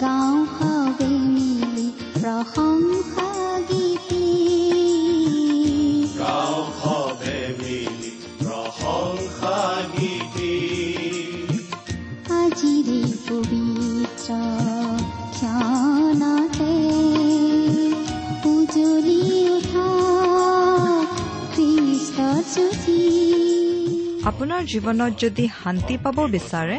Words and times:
গাওঁ 0.00 0.38
সবে 0.56 1.10
মিলি 1.26 1.86
প্ৰশংসা 2.14 3.28
গীতি 3.68 4.24
আজিৰে 12.38 13.00
পবিত্ৰ 13.26 14.30
ক্ষণতে 15.36 16.74
উজলি 18.50 19.20
উঠা 19.48 19.88
খ্ৰীষ্ট 21.52 22.18
জ্যোতি 22.52 23.00
আপোনাৰ 24.30 24.60
জীৱনত 24.72 25.12
যদি 25.22 25.44
শান্তি 25.60 25.94
পাব 26.04 26.18
বিচাৰে 26.34 26.78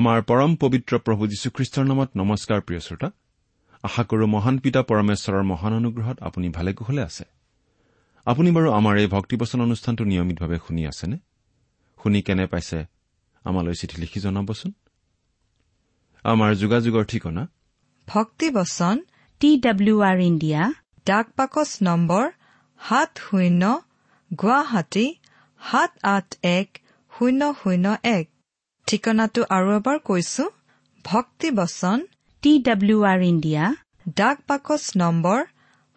আমাৰ 0.00 0.22
পৰম 0.22 0.56
পবিত্ৰ 0.56 0.98
প্ৰভু 0.98 1.26
যীশুখ্ৰীষ্টৰ 1.26 1.84
নামত 1.84 2.10
নমস্কাৰ 2.16 2.60
প্ৰিয় 2.60 2.80
শ্ৰোতা। 2.80 3.10
আশা 3.82 4.04
কৰো 4.04 4.26
মহান 4.26 4.58
পিতা 4.58 4.82
পৰমেশ্বৰৰ 4.82 5.42
মহান 5.42 5.72
অনুগ্ৰহত 5.72 6.22
আপুনি 6.22 6.48
ভালে 6.48 6.72
কুশলে 6.72 7.02
আছে। 7.02 7.24
আপুনি 8.24 8.50
বাৰু 8.50 8.72
আমাৰ 8.72 8.98
এই 8.98 9.06
ভক্তিবচন 9.06 9.60
অনুষ্ঠানটো 9.60 10.04
নিয়মিতভাৱে 10.04 10.58
শুনি 10.66 10.86
আছেনে? 10.86 11.16
শুনি 12.02 12.22
কেনে 12.22 12.46
পাইছে? 12.46 12.84
আমালৈ 13.44 13.74
চিঠি 13.74 14.00
লিখি 14.00 14.20
জনাবচোন। 14.20 14.72
আমাৰ 16.22 16.54
যোগাযোগৰ 16.54 17.04
ঠিকনা? 17.04 17.48
ভক্তিবচন 18.06 19.00
টি 19.40 19.60
ডাব্লিউ 19.60 20.00
আৰ 20.00 20.18
ইণ্ডিয়া 20.20 20.72
ডাক 21.06 21.26
বাকচ 21.36 21.78
নম্বৰ 21.82 22.30
সাত 22.88 23.18
শূন্য 23.18 23.80
গুৱাহাটী 24.42 25.14
সাত 25.70 25.98
আঠ 26.02 26.34
এক 26.42 26.78
শূন্য 27.18 27.54
শূন্য 27.62 27.96
এক। 28.02 28.30
ঠিকনাটো 28.90 29.42
আৰু 29.56 29.68
এবাৰ 29.78 29.98
কৈছো 29.98 30.44
ভক্তি 31.04 31.50
বচন 31.50 31.98
টি 32.42 32.52
ডাব্লিউ 32.58 32.98
আৰ 33.04 33.20
ইণ্ডিয়া 33.22 33.74
ডাক 34.16 34.38
বাকচ 34.48 34.84
নম্বৰ 34.96 35.44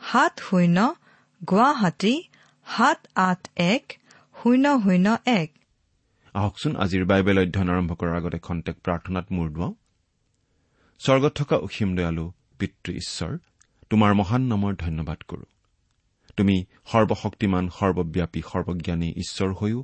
সাত 0.02 0.34
শূন্য 0.40 0.78
গুৱাহাটী 1.50 2.24
সাত 2.68 3.00
আঠ 3.16 3.42
এক 3.56 3.84
শূন্য 4.44 4.66
শূন্য 4.84 5.18
এক। 5.26 5.50
আহকচোন 6.34 6.76
আজিৰ 6.76 7.06
বাইবেল 7.06 7.38
অধ্যয়ন 7.40 7.70
আৰম্ভ 7.70 7.92
কৰাৰ 7.94 8.16
আগতে 8.16 8.40
খন্তেক 8.40 8.76
প্ৰাৰ্থনাত 8.84 9.26
মূৰ 9.32 9.48
দুৱাওঁ। 9.50 9.74
স্বৰ্গত 11.00 11.34
থকা 11.36 11.56
অসীম 11.56 11.90
দয়ালু 11.96 12.26
পিতৃ 12.60 12.92
ঈশ্বৰ 12.94 13.34
তোমাৰ 13.90 14.14
মহান 14.14 14.42
নামৰ 14.42 14.74
ধন্যবাদ 14.76 15.20
কৰো। 15.28 15.46
তুমি 16.38 16.56
সৰ্বশক্তিমান 16.92 17.66
সৰ্বব্যাপী 17.80 18.42
সৰ্বজ্ঞানী 18.52 19.10
ঈশ্বৰ 19.18 19.50
হৈও 19.62 19.84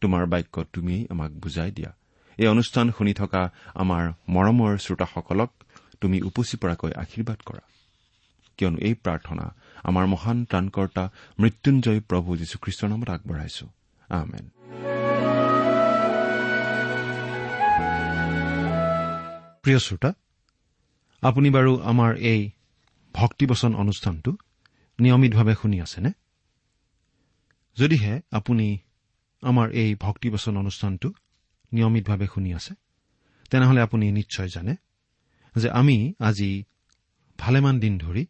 তোমাৰ 0.00 0.26
বাক্য 0.26 0.64
তুমিয়েই 0.72 1.06
আমাক 1.10 1.30
বুজাই 1.30 1.70
দিয়া। 1.70 1.92
এই 2.38 2.46
অনুষ্ঠান 2.46 2.92
শুনি 2.98 3.14
থকা 3.14 3.50
আমাৰ 3.74 4.12
মৰমৰ 4.28 4.78
শ্ৰোতাসকলক 4.78 5.50
তুমি 6.00 6.22
উপচি 6.22 6.56
পৰাকৈ 6.56 6.92
আশীৰ্বাদ 6.92 7.38
কৰা। 7.46 7.62
কিয়নো 8.56 8.78
এই 8.78 8.94
প্ৰাৰ্থনা 8.94 9.54
আমাৰ 9.82 10.06
মহান 10.06 10.44
ত্ৰাণকৰ্তা 10.44 11.04
মৃত্যুঞ্জয় 11.40 12.00
প্ৰভু 12.00 12.36
যীশুখ্ৰীষ্টৰ 12.36 12.88
নামত 12.88 13.10
আগবঢ়াইছো। 13.10 13.66
প্ৰিয় 19.62 19.78
শ্ৰোতা 19.78 20.10
আপুনি 21.22 21.50
বাৰু 21.50 21.80
আমাৰ 21.80 22.16
এই 22.16 22.50
ভক্তিবচন 23.14 23.74
অনুষ্ঠানটো 23.74 24.36
নিয়মিতভাৱে 25.00 25.54
শুনি 25.62 25.80
আছেনে? 25.80 26.10
যদিহে 27.76 28.20
আপুনি 28.30 28.78
আমাৰ 29.42 29.70
এই 29.70 29.94
ভক্তিবচন 29.94 30.56
অনুষ্ঠানটো 30.56 31.08
নিয়মিতভাৱে 31.72 32.26
শুনি 32.34 32.54
আছে। 32.54 32.74
তেনেহলে 33.50 33.80
আপুনি 33.80 34.12
নিশ্চয় 34.12 34.48
জানে 34.48 34.76
যে 35.56 35.70
আমি 35.70 36.14
আজি 36.20 36.64
ভালেমান 37.38 37.80
দিন 37.80 37.98
ধৰি 37.98 38.26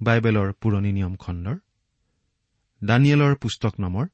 বাইবেলৰ 0.00 0.52
পুৰণি 0.52 0.92
নিয়ম 0.92 1.16
খণ্ডৰ 1.16 1.56
দানিয়েলৰ 2.84 3.34
পুস্তক 3.34 3.80
নামৰ 3.80 4.06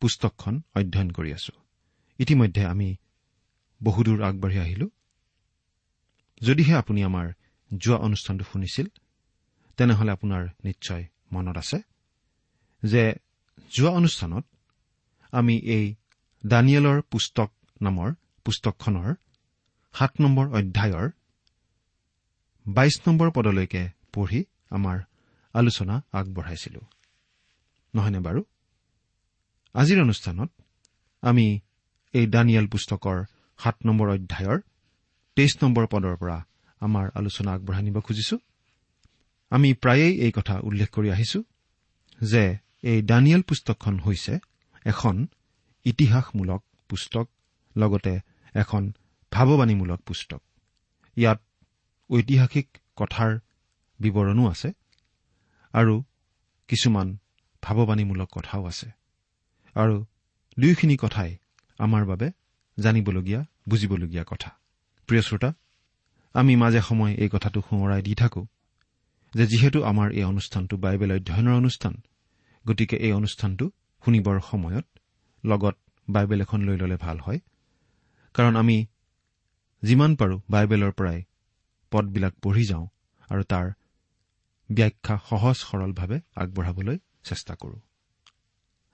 পুস্তকখন 0.00 0.62
অধ্যয়ন 0.74 1.10
কৰি 1.10 1.32
আছো। 1.32 1.52
ইতিমধ্যে 2.18 2.66
আমি 2.66 2.96
বহুদূৰ 3.82 4.22
আগবাঢ়ি 4.22 4.58
আহিলো। 4.58 4.90
যদিহে 6.40 6.74
আপুনি 6.74 7.04
আমাৰ 7.04 7.32
যোৱা 7.76 7.96
অনুষ্ঠানটো 7.96 8.44
শুনিছিল 8.52 8.86
তেনেহলে 9.76 10.10
আপোনাৰ 10.10 10.48
নিশ্চয় 10.64 11.04
মনত 11.32 11.56
আছে 11.56 11.78
যে 12.82 13.14
যোৱা 13.70 13.90
অনুষ্ঠানত 13.90 14.46
আমি 15.32 15.54
এই 15.58 15.94
দানিয়েলৰ 16.46 17.02
পুস্তক 17.02 17.50
নামৰ 17.82 18.12
পুস্তকখনৰ 18.44 19.14
সাত 19.94 20.12
নম্বৰ 20.20 20.46
অধ্যায়ৰ 20.48 21.08
বাইশ 22.66 23.00
নম্বৰ 23.06 23.30
পদলৈকে 23.30 23.90
পঢ়ি 24.12 24.44
আমাৰ 24.70 24.98
আলোচনা 25.54 26.04
আগবঢ়াইছিলো। 26.12 26.80
নহয়নে 27.94 28.18
বাৰু? 28.18 28.40
আজিৰ 29.74 30.02
অনুষ্ঠানত 30.02 30.50
আমি 31.22 31.60
এই 32.12 32.26
দানিয়েল 32.26 32.66
পুস্তকৰ 32.66 33.24
সাত 33.58 33.76
নম্বৰ 33.86 34.08
অধ্যায়ৰ 34.08 34.58
তেইছ 35.36 35.52
নম্বৰ 35.62 35.86
পদৰ 35.86 36.16
পৰা 36.16 36.38
আমাৰ 36.80 37.10
আলোচনা 37.14 37.52
আগবঢ়াই 37.52 37.82
নিব 37.82 38.00
খুজিছো। 38.00 38.38
আমি 39.50 39.74
প্ৰায়েই 39.74 40.14
এই 40.20 40.32
কথা 40.32 40.54
উল্লেখ 40.58 40.88
কৰি 40.90 41.10
আহিছো 41.10 41.42
যে 42.22 42.58
এই 42.82 43.02
দানিয়েল 43.02 43.42
পুস্তকখন 43.42 44.00
হৈছে 44.00 44.38
এখন 44.84 45.26
ইতিহাসমূলক 45.84 46.64
পুস্তক 46.88 47.28
লগতে 47.76 48.20
এখন 48.54 48.92
ভাৱবাণীমূলক 49.32 50.00
পুস্তক। 50.00 50.42
ইয়াত 51.16 51.40
ঐতিহাসিক 52.10 52.68
কথাৰ 52.96 53.38
বিৱৰণো 54.00 54.48
আছে 54.48 54.72
আৰু 55.72 56.02
কিছুমান 56.68 57.18
ভাৱবাণীমূলক 57.62 58.28
কথাও 58.32 58.64
আছে। 58.64 58.90
আৰু 59.74 60.04
দুয়োখিনি 60.60 60.96
কথাই 60.96 61.36
আমাৰ 61.78 62.04
বাবে 62.04 62.30
জানিবলগীয়া 62.80 63.44
বুজিবলগীয়া 63.68 64.24
কথা। 64.26 64.50
প্ৰিয় 65.06 65.22
শ্ৰোতা 65.22 65.54
আমি 66.34 66.56
মাজে 66.56 66.80
সময়ে 66.80 67.14
এই 67.14 67.28
কথাটো 67.32 67.62
সোঁৱৰাই 67.70 68.02
দি 68.02 68.14
থাকো 68.14 68.46
যে 69.34 69.46
যিহেতু 69.46 69.82
আমাৰ 69.82 70.12
এই 70.12 70.24
অনুষ্ঠানটো 70.24 70.76
বাইবেল 70.76 71.12
অধ্যয়নৰ 71.12 71.52
অনুষ্ঠান 71.52 72.00
গতিকে 72.68 72.96
এই 72.96 73.12
অনুষ্ঠানটো 73.12 73.70
শুনিবৰ 74.08 74.40
সময়ত 74.40 74.86
লগত 75.44 75.76
বাইবেল 76.10 76.40
এখন 76.40 76.60
লৈ 76.62 76.76
ল'লে 76.76 76.96
ভাল 76.96 77.18
হয়। 77.18 77.40
কাৰণ 78.34 78.56
আমি 78.56 78.86
যিমান 79.82 80.16
পাৰোঁ 80.16 80.40
বাইবেলৰ 80.50 80.92
পৰাই 80.92 81.24
পদবিলাক 81.90 82.34
পঢ়ি 82.42 82.64
যাওঁ 82.64 82.86
আৰু 83.28 83.42
তাৰ 83.42 83.66
ব্যাখ্যা 84.72 85.18
সহজ 85.28 85.56
সৰলভাৱে 85.56 86.20
আগবঢ়াবলৈ 86.36 86.98
চেষ্টা 87.24 87.54
কৰোঁ। 87.54 87.80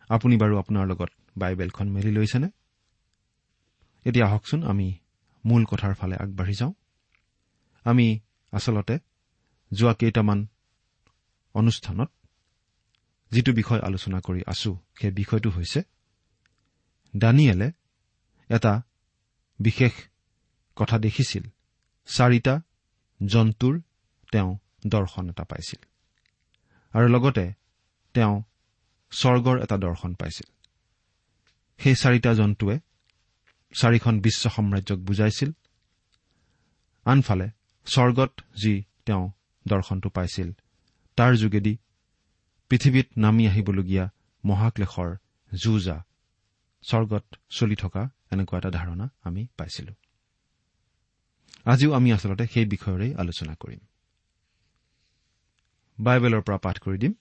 আপুনি 0.08 0.36
বাৰু 0.36 0.58
আপোনাৰ 0.58 0.86
লগত 0.86 1.10
বাইবেলখন 1.38 1.88
মেলি 1.88 2.12
লৈছেনে? 2.12 2.48
এতিয়া 4.04 4.26
আহকচোন 4.26 4.62
আমি 4.62 4.98
মূল 5.46 5.64
কথাৰ 5.64 5.94
ফালে 5.94 6.16
আগবাঢ়ি 6.16 6.54
যাওঁ। 6.54 6.72
আমি 7.84 8.20
আচলতে 8.52 8.98
যোৱা 9.72 9.94
কেইটামান 9.94 10.46
অনুষ্ঠানত 11.54 12.12
যিটো 13.30 13.52
বিষয় 13.52 13.80
আলোচনা 13.80 14.20
কৰি 14.20 14.42
আছো 14.46 14.78
সেই 15.00 15.10
বিষয়টো 15.10 15.50
হৈছে 15.50 15.82
দানিয়েলে 17.16 17.72
এটা 18.48 18.82
বিশেষ 19.60 19.92
কথা 20.76 20.98
দেখিছিল। 20.98 21.44
চাৰিটা 22.06 22.60
জন্তুৰ 23.26 23.80
তেওঁ 24.32 24.58
দৰ্শন 24.86 25.30
এটা 25.30 25.44
পাইছিল। 25.44 25.84
আৰু 26.92 27.08
লগতে 27.08 27.52
তেওঁ 28.14 28.42
স্বৰ্গৰ 29.10 29.62
এটা 29.62 29.76
দৰ্শন 29.76 30.14
পাইছিল। 30.14 30.48
সেই 31.78 31.94
চাৰিটা 31.94 32.34
জন্তুৱে 32.34 32.80
চাৰিখন 33.80 34.20
বিশ্ব 34.20 34.50
সাম্ৰাজ্যক 34.50 34.98
বুজাইছিল। 34.98 35.52
আনফালে 37.04 37.50
স্বৰ্গত 37.86 38.40
যি 38.64 38.84
তেওঁ 39.04 39.30
দৰ্শনটো 39.68 40.08
পাইছিল 40.08 40.52
তাৰ 41.16 41.34
যোগেদি 41.34 41.78
পৃথিৱীত 42.74 43.06
নামি 43.16 43.48
আহিবলগীয়া 43.48 44.10
মহাক্লেশৰ 44.44 45.16
যুঁজা। 45.62 46.04
স্বৰ্গত 46.82 47.24
চলি 47.50 47.76
থকা 47.76 48.10
এনেকুৱা 48.30 48.58
এটা 48.58 48.70
ধাৰণা 48.70 49.08
আমি 49.22 49.46
পাইছিলো। 49.56 49.92
আজিও 51.64 51.92
আমি 51.92 52.12
আচলতে 52.12 52.46
সেই 52.46 52.64
বিষয়ৰেই 52.64 53.14
আলোচনা 53.14 53.54
কৰিম। 53.54 53.78
বাইবেলৰ 56.00 56.40
পৰা 56.40 56.58
পাঠ 56.58 56.78
কৰি 56.78 56.98
দিম। 56.98 57.12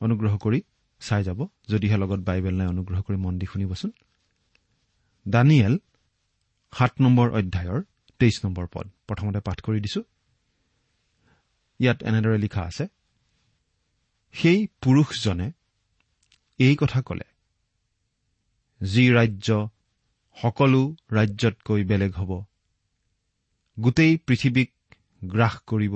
অনুগ্ৰহ 0.00 0.38
কৰি 0.38 0.62
চাই 1.00 1.24
যাব 1.24 1.46
যদিহে 1.68 1.96
লগত 1.96 2.18
বাইবেল 2.18 2.54
নাই 2.54 2.66
অনুগ্ৰহ 2.66 3.02
কৰি 3.02 3.16
মন 3.16 3.38
দি 3.38 3.46
শুনিবচোন। 3.46 3.92
দানিয়েল 5.28 5.78
সাত 6.78 6.92
নম্বৰ 7.00 7.30
অধ্যায়ৰ 7.30 7.82
তেইছ 8.18 8.44
নম্বৰ 8.44 8.66
পদ। 8.72 8.90
প্ৰথমতে 9.06 9.40
পাঠ 9.40 9.60
কৰি 9.60 9.80
দিছো। 9.80 10.02
ইয়াত 11.78 12.02
এনেদৰে 12.02 12.38
লিখা 12.38 12.62
আছে 12.62 12.95
সেই 14.34 14.58
পুৰুষজনে 14.82 15.46
এই 16.58 16.74
কথা 16.76 17.00
কলে 17.02 17.26
যি 18.80 19.04
ৰাজ্য 19.10 19.48
সকলো 20.36 20.82
ৰাজ্যতকৈ 21.12 21.82
বেলেগ 21.84 22.12
হ'ব। 22.14 22.32
গোটেই 23.76 24.12
পৃথিৱীক 24.26 24.70
গ্ৰাস 25.22 25.54
কৰিব 25.66 25.94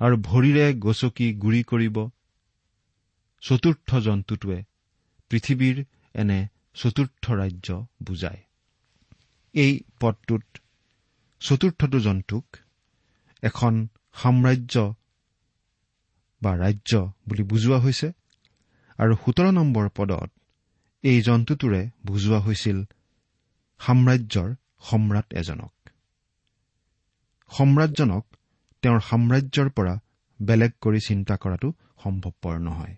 আৰু 0.00 0.16
ভৰিৰে 0.28 0.66
গচকি 0.78 1.28
গুৰি 1.34 1.60
কৰিব। 1.64 1.96
চতুৰ্থ 3.42 4.00
জন্তুটোৱে 4.06 4.58
পৃথিৱীৰ 5.30 5.76
এনে 6.14 6.38
চতুৰ্থ 6.74 7.24
ৰাজ্য 7.32 7.68
বুজায়। 8.02 8.40
এই 9.54 9.72
পদটোত 10.00 10.44
চতুৰ্থটো 11.40 11.98
জন্তুক 12.00 12.46
এখন 13.42 13.74
সাম্ৰাজ্য 14.14 14.74
বা 16.42 16.50
ৰাজ্য 16.56 16.92
বুলি 17.28 17.42
বুজোৱা 17.42 17.78
হৈছে 17.78 18.08
আৰু 18.98 19.14
সোতৰ 19.16 19.48
নম্বৰ 19.52 19.86
পদত 19.96 20.30
এই 21.04 21.18
জন্তুটোৰে 21.22 21.82
বুজোৱা 22.06 22.38
হৈছিল 22.38 22.78
সাম্ৰাজ্যৰ 23.80 24.48
সম্ৰাট 24.80 25.28
এজনক। 25.34 25.72
সম্ৰাটজনক 27.50 28.24
তেওঁৰ 28.82 29.00
সাম্ৰাজ্যৰ 29.00 29.68
পৰা 29.70 29.94
বেলেগ 30.40 30.72
কৰি 30.80 31.00
চিন্তা 31.00 31.34
কৰাটো 31.36 31.68
সম্ভৱপৰ 32.02 32.58
নহয়। 32.58 32.94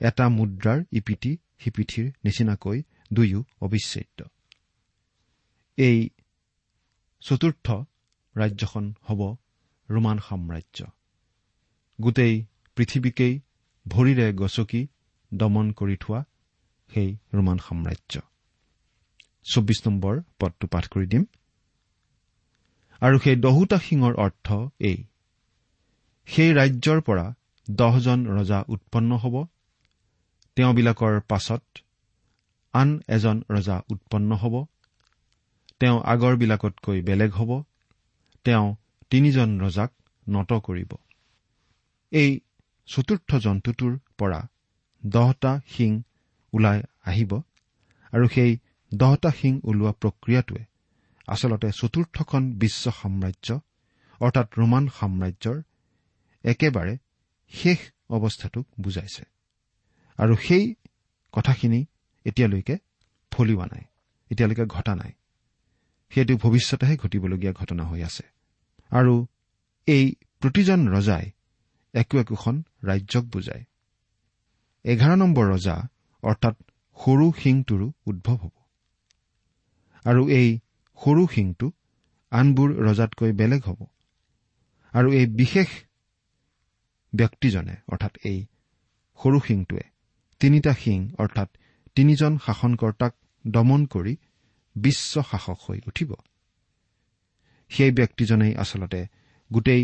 এটা 0.00 0.24
মুদ্ৰাৰ 0.28 0.78
ইপিঠি 0.92 1.32
সিপিঠিৰ 1.58 2.06
নিচিনাকৈ 2.24 2.82
দুয়ো 3.12 3.40
অবিচ্ছেদ্য। 3.60 4.20
এই 5.78 5.98
চতুৰ্থ 7.22 7.66
ৰাজ্যখন 8.36 8.84
হ'ব 9.02 9.20
ৰোমান 9.88 10.18
সাম্ৰাজ্য। 10.18 10.97
গোটেই 12.00 12.34
পৃথিৱীকেই 12.76 13.40
ভৰিৰে 13.86 14.32
গচকি 14.32 14.88
দমন 15.34 15.72
কৰি 15.72 15.96
থোৱা 15.96 16.20
সেই 16.90 17.16
ৰোমান 17.34 17.58
সাম্ৰাজ্য। 17.58 18.20
চৌবিশ 19.44 19.78
নম্বৰ 19.86 20.20
পদটো 20.40 20.66
পাঠ 20.66 20.88
কৰি 20.88 21.06
দিম। 21.06 21.24
আৰু 23.02 23.18
সেই 23.18 23.36
দহোটা 23.36 23.78
শিঙৰ 23.78 24.14
অৰ্থ 24.14 24.48
এই 24.80 24.98
সেই 26.28 26.50
ৰাজ্যৰ 26.52 27.00
পৰা 27.00 27.26
দহজন 27.70 28.26
ৰজা 28.26 28.64
উৎপন্ন 28.68 29.16
হ'ব। 29.16 29.44
তেওঁবিলাকৰ 30.56 31.20
পাছত 31.20 31.62
আন 32.74 32.88
এজন 33.08 33.42
ৰজা 33.50 33.76
উৎপন্ন 33.90 34.30
হ'ব। 34.36 34.64
তেওঁ 35.80 35.98
আগৰবিলাকতকৈ 36.04 37.02
বেলেগ 37.02 37.30
হ'ব। 37.32 37.62
তেওঁ 38.44 38.76
তিনিজন 39.10 39.60
ৰজাক 39.60 39.90
নত 40.28 40.52
কৰিব। 40.52 40.94
এই 42.12 42.40
চতুৰ্থ 42.88 43.36
জন্তুটোৰ 43.36 43.98
পৰা 44.18 44.40
দহটা 45.06 45.60
শিং 45.68 46.02
ওলাই 46.52 46.82
আহিব 47.06 47.32
আৰু 48.12 48.26
সেই 48.28 48.58
দহটা 48.94 49.30
শিং 49.30 49.60
ওলোৱা 49.64 49.92
প্ৰক্ৰিয়াটোৱে 49.92 50.64
আচলতে 51.28 51.68
চতুৰ্থখন 51.72 52.42
বিশ্ব 52.52 52.84
সাম্ৰাজ্য 52.90 53.48
অৰ্থাৎ 54.20 54.48
ৰোমান 54.58 54.84
সাম্ৰাজ্যৰ 54.88 55.56
একেবাৰে 56.44 56.94
শেষ 57.52 57.78
অৱস্থাটোক 58.10 58.66
বুজাইছে। 58.80 59.24
আৰু 60.18 60.34
সেই 60.36 60.74
কথাখিনি 61.32 61.80
এতিয়ালৈকে 62.24 62.78
ফলিওৱা 63.32 63.66
নাই 63.66 63.84
এতিয়ালৈকে 64.30 64.64
ঘটা 64.66 64.94
নাই। 64.94 65.12
সেইটো 66.12 66.34
ভৱিষ্যতেহে 66.36 66.96
ঘটিবলগীয়া 66.96 67.52
ঘটনা 67.52 67.84
হৈ 67.84 68.00
আছে। 68.02 68.24
আৰু 68.90 69.14
এই 69.86 70.04
প্ৰতিজন 70.40 70.80
ৰজাই 70.88 71.30
একো 72.00 72.14
একোখন 72.18 72.56
ৰাজ্যক 72.84 73.24
বুজায়। 73.24 73.64
এঘাৰ 74.84 75.14
নম্বৰ 75.16 75.44
ৰজা 75.54 75.76
অৰ্থাৎ 76.22 76.56
সৰু 76.98 77.26
শিংটোৰো 77.40 77.86
উদ্ভৱ 78.06 78.36
হ'ব। 78.42 78.54
আৰু 80.04 80.22
এই 80.30 80.48
সৰু 80.98 81.22
শিংটো 81.34 81.66
আনবোৰ 82.32 82.68
ৰজাতকৈ 82.86 83.30
বেলেগ 83.32 83.62
হ'ব। 83.62 83.80
আৰু 84.94 85.08
এই 85.12 85.26
বিশেষ 85.40 85.68
ব্যক্তিজনে 87.12 87.74
অৰ্থাৎ 87.88 88.14
এই 88.24 88.38
সৰু 89.20 89.38
শিংটোৱে 89.46 89.84
তিনিটা 90.40 90.72
শিং 90.74 90.98
অৰ্থাৎ 91.18 91.48
তিনিজন 91.94 92.32
শাসনকৰ্তাক 92.46 93.12
দমন 93.44 93.80
কৰি 93.86 94.14
বিশ্ব 94.76 95.22
শাসক 95.30 95.58
হৈ 95.66 95.78
উঠিব। 95.86 96.10
সেই 97.70 97.90
ব্যক্তিজনেই 97.90 98.52
আচলতে 98.56 99.00
গোটেই 99.50 99.82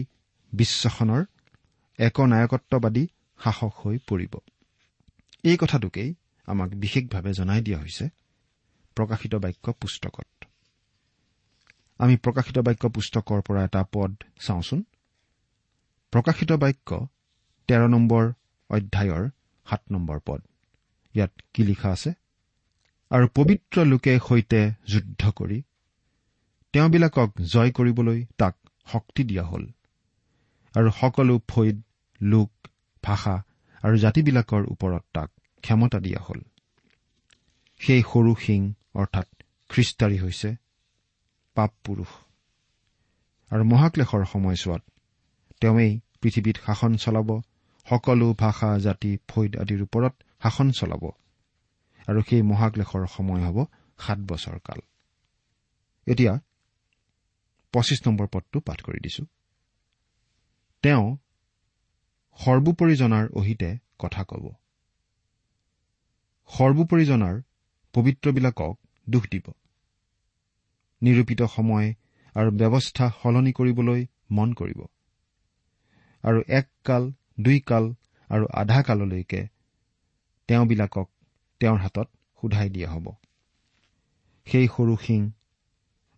বিশ্বখনৰ 0.52 1.22
একনায়কত্ববাদী 1.98 3.06
শাসক 3.44 3.72
হৈ 3.84 3.98
পৰিব। 3.98 4.34
এই 5.44 5.56
কথাটোকেই 5.56 6.14
আমাক 6.46 6.70
বিশেষভাৱে 6.70 7.32
জনাই 7.32 7.60
দিয়া 7.60 7.78
হৈছে 7.78 8.08
প্ৰকাশিত 8.94 9.34
বাক্য 9.34 9.72
পুস্তকত। 9.72 10.44
আমি 11.98 12.16
প্ৰকাশিত 12.16 12.58
বাক্য 12.58 12.88
পুস্তকৰ 12.88 13.40
পৰা 13.40 13.64
এটা 13.64 13.84
পদ 13.92 14.14
চাওঁচোন। 14.40 14.84
প্ৰকাশিত 16.10 16.52
বাক্য 16.52 17.06
তেৰ 17.68 17.88
নম্বৰ 17.88 18.32
অধ্যায়ৰ 18.70 19.30
সাত 19.70 19.82
নম্বৰ 19.92 20.20
পদ। 20.26 20.42
ইয়াত 21.14 21.30
কি 21.54 21.62
লিখা 21.62 21.90
আছে? 21.90 22.12
আৰু 23.10 23.28
পবিত্ৰ 23.34 23.84
লোকে 23.84 24.18
সৈতে 24.28 24.70
যুদ্ধ 24.86 25.30
কৰি 25.30 25.62
তেওঁবিলাকক 26.72 27.40
জয় 27.40 27.70
কৰিবলৈ 27.70 28.24
তাক 28.38 28.56
শক্তি 28.86 29.24
দিয়া 29.24 29.44
হ'ল। 29.44 29.66
আৰু 30.74 30.90
সকলো 30.90 31.34
ফৈদ 31.48 31.76
লোক 32.20 32.50
ভাষা 33.04 33.34
আৰু 33.82 33.96
জাতিবিলাকৰ 33.98 34.62
ওপৰত 34.70 35.04
তাক 35.12 35.30
ক্ষমতা 35.64 35.98
দিয়া 36.00 36.20
হ'ল। 36.20 36.40
সেই 37.80 38.02
সৰু 38.02 38.32
শিং 38.34 38.60
অৰ্থাৎ 38.94 39.28
খ্ৰীষ্টাৰী 39.70 40.18
হৈছে 40.18 40.48
পাপ 41.56 41.70
পুৰুষ। 41.84 42.10
আৰু 43.50 43.64
মহাক্লেশৰ 43.64 44.24
সময়ছোৱাত 44.24 44.82
তেওঁৱেই 45.60 45.92
পৃথিৱীত 46.20 46.56
শাসন 46.66 46.92
চলাব 46.96 47.28
সকলো 47.86 48.34
ভাষা 48.38 48.70
জাতি 48.78 49.18
ফৈদ 49.28 49.52
আদিৰ 49.56 49.82
ওপৰত 49.82 50.14
শাসন 50.42 50.70
চলাব। 50.70 51.04
আৰু 52.08 52.20
সেই 52.22 52.42
মহাক্লেশৰ 52.42 53.06
সময় 53.06 53.42
হ'ব 53.46 53.58
সাত 53.98 54.18
বছৰ 54.18 54.58
কাল। 54.64 54.80
এতিয়া 56.06 56.32
পঁচিছ 57.74 58.00
নম্বৰ 58.08 58.26
পদটো 58.32 58.60
পাঠ 58.60 58.78
কৰি 58.82 58.98
দিছো। 58.98 59.24
তেওঁ 60.84 61.16
সৰ্বোপৰি 62.38 62.96
জনাৰ 62.96 63.28
অহিতে 63.32 63.78
কথা 63.98 64.24
কব। 64.24 64.48
সৰ্বোপৰি 66.50 67.04
জনাৰ 67.04 67.42
পবিত্ৰবিলাকক 67.94 68.74
দুখ 69.08 69.26
দিব। 69.26 69.46
নিৰূপিত 71.02 71.42
সময় 71.42 71.94
আৰু 72.34 72.50
ব্যৱস্থা 72.50 73.10
সলনি 73.22 73.52
কৰিবলৈ 73.52 74.06
মন 74.30 74.52
কৰিব। 74.52 74.80
আৰু 76.24 76.42
এক 76.48 76.68
কাল 76.84 77.12
দুই 77.40 77.60
কাল 77.60 77.94
আৰু 78.30 78.46
আধা 78.52 78.82
কাললৈকে 78.82 79.48
তেওঁবিলাকক 80.48 81.08
তেওঁৰ 81.60 81.78
হাতত 81.78 82.08
সোধাই 82.42 82.68
দিয়া 82.68 82.90
হ'ব। 82.90 83.06
সেই 84.46 84.66
সৰু 84.68 84.96
শিং 84.96 85.32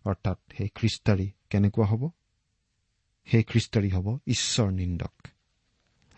অৰ্থাৎ 0.05 0.37
সেই 0.57 0.67
খ্ৰীষ্টাৰী 0.67 1.31
কেনেকুৱা 1.49 1.85
হ'ব? 1.85 2.16
সেই 3.31 3.43
খ্ৰীষ্টাৰী 3.43 3.89
হ'ব 3.89 4.17
ঈশ্বৰ 4.27 4.71
নিন্দক। 4.71 5.27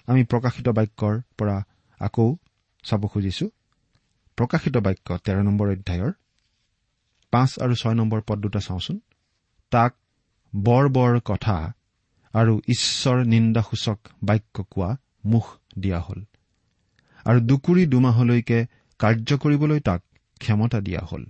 আমি 0.07 0.23
প্ৰকাশিত 0.23 0.69
বাক্যৰ 0.69 1.21
পৰা 1.37 1.63
আকৌ 1.99 2.35
চাব 2.83 3.07
খুজিছো। 3.07 3.49
প্ৰকাশিত 4.35 4.77
বাক্য 4.77 5.17
তেৰ 5.17 5.43
নম্বৰ 5.43 5.71
অধ্যায়ৰ 5.71 6.11
পাঁচ 7.31 7.59
আৰু 7.59 7.75
ছয় 7.75 7.93
নম্বৰ 7.93 8.21
পদ 8.27 8.39
দুটা 8.39 8.59
চাওঁচোন। 8.59 8.99
তাক 9.71 9.95
বৰ 10.55 10.89
বৰ 10.89 11.19
কথা 11.19 11.73
আৰু 12.33 12.61
ঈশ্বৰ 12.67 13.25
নিন্দাসূচক 13.25 13.99
বাক্য 14.23 14.63
কোৱা 14.63 14.97
মুখ 15.25 15.45
দিয়া 15.77 15.99
হ'ল। 15.99 16.23
আৰু 17.25 17.39
দুকুৰি 17.39 17.85
দুমাহলৈকে 17.85 18.65
কাৰ্য 18.99 19.37
কৰিবলৈ 19.37 19.79
তাক 19.79 20.01
ক্ষমতা 20.39 20.79
দিয়া 20.81 20.99
হ'ল। 20.99 21.25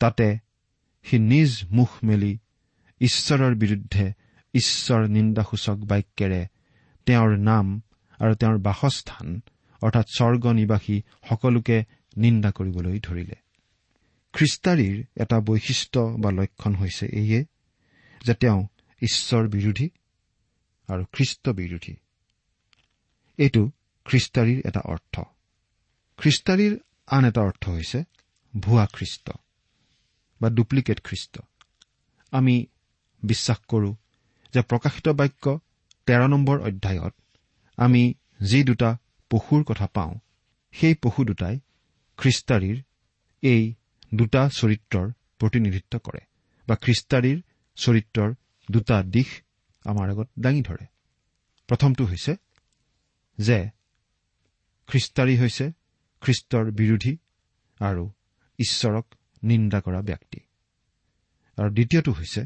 তাতে 0.00 0.38
সি 1.02 1.18
নিজ 1.18 1.64
মুখ 1.70 1.88
মেলি 2.02 2.38
ঈশ্বৰৰ 3.00 3.54
বিৰুদ্ধে 3.54 4.12
ঈশ্বৰ 4.54 5.08
নিন্দাসূচক 5.08 5.76
বাক্যেৰে 5.76 6.46
তেওঁৰ 7.06 7.38
নাম 7.38 7.80
আৰু 8.18 8.34
তেওঁৰ 8.34 8.58
বাসস্থান 8.58 9.40
অৰ্থাৎ 9.82 10.06
স্বৰ্গ 10.16 10.46
নিবাসী 10.52 11.02
সকলোকে 11.28 11.84
নিন্দা 12.16 12.50
কৰিবলৈ 12.50 13.00
ধৰিলে। 13.00 13.34
খ্ৰীষ্টাৰীৰ 14.32 15.04
এটা 15.16 15.40
বৈশিষ্ট্য 15.40 16.16
বা 16.18 16.30
লক্ষণ 16.30 16.74
হৈছে 16.74 17.06
এইয়ে 17.06 17.44
যে 18.24 18.34
তেওঁ 18.34 18.66
ঈশ্বৰ 19.02 19.48
বিৰোধী 19.48 19.90
আৰু 20.88 21.04
খ্ৰীষ্ট 21.12 21.48
বিৰোধী। 21.48 21.96
এইটো 23.38 23.70
খ্ৰীষ্টাৰীৰ 24.04 24.62
এটা 24.64 24.80
অৰ্থ। 24.84 25.20
খ্ৰীষ্টাৰীৰ 26.16 26.78
আন 27.06 27.24
এটা 27.24 27.40
অৰ্থ 27.40 27.68
হৈছে 27.68 28.04
ভুৱা 28.58 28.86
খ্ৰীষ্ট 28.92 29.30
বা 30.42 30.50
ডুপ্লিকেট 30.50 31.00
খ্ৰীষ্ট। 31.04 31.40
আমি 32.30 32.66
বিশ্বাস 33.22 33.58
কৰোঁ 33.68 33.94
যে 34.54 34.60
প্ৰকাশিত 34.62 35.06
বাক্য 35.08 35.44
তেৰ 36.06 36.22
নম্বৰ 36.28 36.56
অধ্যায়ত 36.60 37.14
আমি 37.78 38.02
যি 38.42 38.60
দুটা 38.64 38.90
পশুৰ 39.30 39.62
কথা 39.64 39.86
পাওঁ 39.86 40.14
সেই 40.74 40.94
পশু 41.02 41.24
দুটাই 41.24 41.56
খ্ৰীষ্টাৰীৰ 42.18 42.78
এই 43.42 43.62
দুটা 44.14 44.42
চৰিত্ৰৰ 44.48 45.06
প্ৰতিনিধিত্ব 45.38 45.98
কৰে 45.98 46.22
বা 46.68 46.74
খ্ৰীষ্টাৰীৰ 46.76 47.38
চৰিত্ৰৰ 47.76 48.30
দুটা 48.68 48.96
দিশ 49.02 49.28
আমাৰ 49.84 50.06
আগত 50.10 50.28
দাঙি 50.38 50.62
ধৰে। 50.62 50.86
প্ৰথমটো 51.68 52.04
হৈছে 52.04 52.32
যে 53.38 53.58
খ্ৰীষ্টাৰী 54.88 55.34
হৈছে 55.38 55.66
খ্ৰীষ্টৰ 56.22 56.64
বিৰোধী 56.70 57.12
আৰু 57.80 58.04
ঈশ্বৰক 58.58 59.06
নিন্দা 59.42 59.78
কৰা 59.80 60.00
ব্যক্তি। 60.02 60.40
আৰু 61.58 61.70
দ্বিতীয়টো 61.70 62.12
হৈছে 62.12 62.42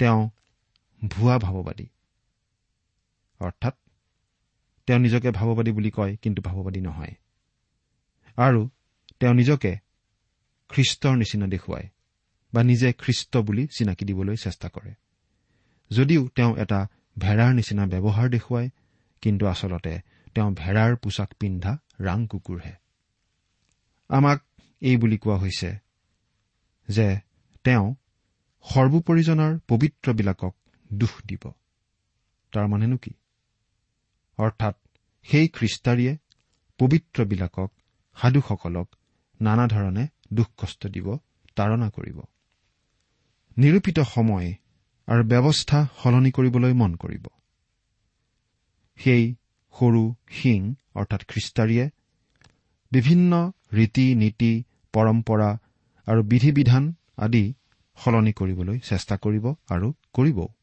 তেওঁ 0.00 0.20
ভুৱা 1.04 1.38
ভাৱবাদী। 1.38 1.86
অৰ্থাৎ 3.40 3.74
তেওঁ 4.86 4.98
নিজকে 4.98 5.30
ভাৱবাদী 5.30 5.72
বুলি 5.72 5.90
কয় 5.90 6.16
কিন্তু 6.16 6.42
ভাৱবাদী 6.42 6.80
নহয়। 6.80 7.14
আৰু 8.36 8.68
তেওঁ 9.20 9.34
নিজকে 9.34 9.76
খ্ৰীষ্টৰ 10.68 11.16
নিচিনা 11.16 11.46
দেখুৱায় 11.46 11.88
বা 12.52 12.62
নিজে 12.62 12.92
খ্ৰীষ্ট 12.92 13.36
বুলি 13.36 13.66
চিনাকি 13.66 14.04
দিবলৈ 14.04 14.36
চেষ্টা 14.36 14.68
কৰে। 14.68 14.94
যদিও 15.90 16.28
তেওঁ 16.28 16.56
এটা 16.56 16.86
ভেড়াৰ 17.18 17.54
নিচিনা 17.54 17.86
ব্যৱহাৰ 17.86 18.28
দেখুৱায় 18.28 18.68
কিন্তু 19.22 19.46
আচলতে 19.46 20.00
তেওঁ 20.34 20.50
ভেড়াৰ 20.54 20.96
পোছাক 20.96 21.30
পিন্ধা 21.40 21.78
ৰাং 22.00 22.26
কুকুৰহে। 22.26 22.74
আমাক 24.08 24.44
এই 24.80 24.96
বুলি 24.96 25.18
কোৱা 25.18 25.36
হৈছে 25.36 25.76
যে 26.88 27.16
তেওঁ 27.64 27.94
সৰ্বোপৰিজনৰ 28.64 29.58
পবিত্ৰবিলাকক 29.68 30.54
দোষ 30.92 31.14
দিব। 31.24 31.44
তাৰমানেনো 32.52 32.96
কি? 32.96 33.10
অৰ্থাৎ 34.38 34.74
সেই 35.24 35.48
খ্ৰীষ্টাৰীয়ে 35.48 36.16
পবিত্ৰবিলাকক 36.78 37.70
সাধুসকলক 38.16 38.88
নানা 39.40 39.66
ধৰণে 39.66 40.08
দুখ 40.32 40.48
কষ্ট 40.56 40.86
দিব 40.86 41.18
তাৰণা 41.56 41.90
কৰিব। 41.90 42.20
নিৰূপিত 43.56 44.00
সময় 44.00 44.54
আৰু 45.08 45.22
ব্যৱস্থা 45.24 45.86
সলনি 46.02 46.30
কৰিবলৈ 46.30 46.72
মন 46.72 46.96
কৰিব। 46.96 47.26
সেই 48.96 49.34
সৰু 49.74 50.14
শিং 50.30 50.74
অৰ্থাৎ 50.94 51.24
খ্ৰীষ্টাৰীয়ে 51.28 51.90
বিভিন্ন 52.92 53.52
ৰীতি 53.72 54.14
নীতি 54.14 54.64
পৰম্পৰা 54.92 55.58
আৰু 56.06 56.22
বিধি 56.22 56.52
বিধান 56.52 56.94
আদি 57.16 57.54
সলনি 57.96 58.32
কৰিবলৈ 58.32 58.78
চেষ্টা 58.78 59.16
কৰিব 59.16 59.54
আৰু 59.70 59.92
কৰিবও 60.12 60.55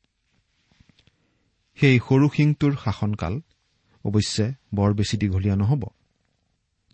সেই 1.76 2.00
সৰু 2.10 2.30
শিংটোৰ 2.30 2.76
শাসনকাল 2.84 3.42
অৱশ্যে 4.06 4.54
বৰ 4.76 4.94
বেছি 4.94 5.18
দীঘলীয়া 5.18 5.56
নহ'ব। 5.56 5.84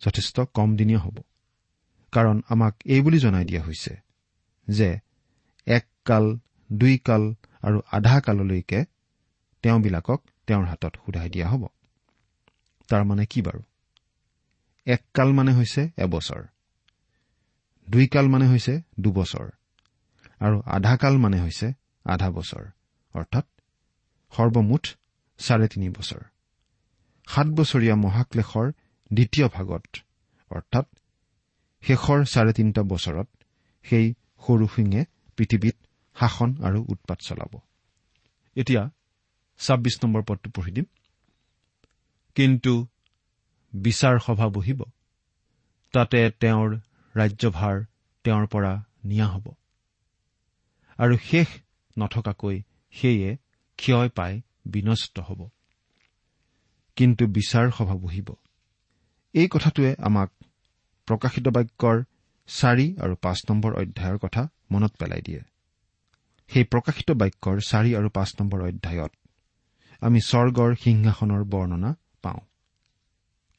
যথেষ্ট 0.02 0.40
কমদিনীয়া 0.40 1.00
হ'ব। 1.00 1.18
কাৰণ 2.12 2.42
আমাক 2.50 2.76
এই 2.86 3.02
বুলি 3.02 3.20
জনাই 3.20 3.46
দিয়া 3.46 3.64
হৈছে 3.64 3.98
যে 4.70 5.00
এক 5.66 5.86
কাল 6.06 6.40
দুই 6.72 6.98
কাল 6.98 7.34
আৰু 7.62 7.82
আধা 7.92 8.20
কাললৈকে 8.20 8.86
তেওঁবিলাকক 9.62 10.24
তেওঁৰ 10.48 10.66
হাতত 10.66 10.96
সোধাই 11.06 11.30
দিয়া 11.30 11.48
হ'ব। 11.50 11.68
তাৰমানে 12.88 13.26
কি 13.26 13.42
বাৰু? 13.42 13.62
এক 14.86 15.02
কাল 15.14 15.32
মানে 15.32 15.54
হৈছে 15.54 15.90
এবছৰ। 15.98 16.44
দুই 17.90 18.08
কাল 18.08 18.28
মানে 18.28 18.48
হৈছে 18.48 18.82
দুবছৰ। 19.00 19.50
আৰু 20.40 20.62
আধা 20.66 20.98
কাল 20.98 21.18
মানে 21.18 21.42
হৈছে 21.42 21.74
আধা 22.06 22.30
বছৰ। 22.32 22.66
অৰ্থাৎ 23.14 23.46
সৰ্বমুঠ 24.38 24.88
চাৰে 25.38 25.68
তিনি 25.68 25.90
বছৰ। 25.90 26.22
সাত 27.28 27.48
বছৰীয়া 27.48 27.96
মহাক্লেশৰ 27.96 28.72
দ্বিতীয় 29.14 29.48
ভাগত 29.48 29.86
অৰ্থাৎ 30.50 30.86
শেষৰ 31.82 32.26
চাৰে 32.26 32.54
তিনিটা 32.54 32.82
বছৰত 32.84 33.28
সেই 33.84 34.14
সৰু 34.48 34.68
সিঙে 34.68 35.06
পৃথিৱীত 35.38 35.76
শাসন 36.20 36.64
আৰু 36.64 36.86
উৎপাত 36.90 37.20
চলাব। 37.20 37.60
এতিয়া 38.56 38.90
ছাব্বিছ 39.60 40.06
নম্বৰ 40.06 40.24
পদটো 40.24 40.50
পঢ়ি 40.50 40.72
দিম। 40.72 40.86
কিন্তু 42.36 42.88
বিচাৰ 43.74 44.20
সভা 44.20 44.48
বহিব। 44.48 44.84
তাতে 45.92 46.32
তেওঁৰ 46.40 46.78
ৰাজ্যভাৰ 47.16 47.84
তেওঁৰ 48.24 48.48
পৰা 48.48 48.84
নিয়া 49.06 49.28
হ'ব। 49.28 49.54
আৰু 50.98 51.18
শেষ 51.18 51.48
নথকাকৈ 51.98 52.62
সেয়ে 52.92 53.38
ক্ষয় 53.80 54.10
পাই 54.10 54.34
বিনষ্ট 54.66 55.16
হ'ব। 55.20 55.42
কিন্তু 56.98 57.24
বিচাৰ 57.28 57.66
সভা 57.78 57.96
বহিব। 57.96 58.30
এই 59.34 59.48
কথাটোৱে 59.52 59.92
আমাক 60.00 60.30
প্ৰকাশিত 61.08 61.46
বাক্যৰ 61.48 61.98
চাৰি 62.50 62.88
আৰু 63.04 63.15
পাঁচ 63.22 63.39
নম্বৰ 63.50 63.72
অধ্যায়ৰ 63.74 64.18
কথা 64.18 64.44
মনত 64.72 64.92
পেলাই 65.00 65.22
দিয়ে। 65.22 65.42
সেই 66.50 66.63
প্ৰকাশিত 66.63 67.10
বাক্যৰ 67.22 67.58
চাৰি 67.70 67.92
আৰু 67.96 68.10
পাঁচ 68.10 68.30
নম্বৰ 68.39 68.60
অধ্যায়ত 68.62 69.12
আমি 70.02 70.20
স্বৰ্গৰ 70.22 70.72
সিংহাসনৰ 70.76 71.44
বৰ্ণনা 71.44 71.92
পাওঁ। 72.22 72.42